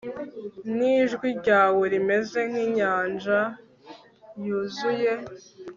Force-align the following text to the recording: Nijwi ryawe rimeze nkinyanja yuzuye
Nijwi 0.77 1.27
ryawe 1.39 1.83
rimeze 1.93 2.39
nkinyanja 2.49 3.39
yuzuye 4.43 5.11